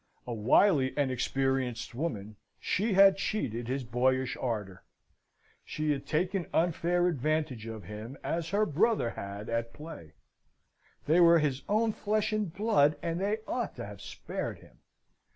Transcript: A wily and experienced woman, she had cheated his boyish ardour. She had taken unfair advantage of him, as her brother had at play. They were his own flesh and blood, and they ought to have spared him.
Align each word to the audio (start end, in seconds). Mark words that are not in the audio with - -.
A 0.25 0.33
wily 0.33 0.95
and 0.97 1.11
experienced 1.11 1.93
woman, 1.93 2.35
she 2.59 2.93
had 2.93 3.17
cheated 3.17 3.67
his 3.67 3.83
boyish 3.83 4.35
ardour. 4.37 4.83
She 5.63 5.91
had 5.91 6.07
taken 6.07 6.47
unfair 6.55 7.07
advantage 7.07 7.67
of 7.67 7.83
him, 7.83 8.17
as 8.23 8.49
her 8.49 8.65
brother 8.65 9.11
had 9.11 9.47
at 9.47 9.73
play. 9.73 10.13
They 11.05 11.19
were 11.19 11.37
his 11.37 11.61
own 11.69 11.91
flesh 11.93 12.33
and 12.33 12.51
blood, 12.51 12.97
and 13.03 13.21
they 13.21 13.41
ought 13.47 13.75
to 13.75 13.85
have 13.85 14.01
spared 14.01 14.57
him. 14.57 14.79